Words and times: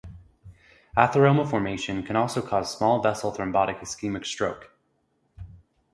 Atheroma 0.97 1.47
formation 1.47 2.01
can 2.01 2.15
also 2.15 2.41
cause 2.41 2.75
small 2.75 3.03
vessel 3.03 3.31
thrombotic 3.31 3.81
ischemic 3.81 4.25
stroke. 4.25 4.71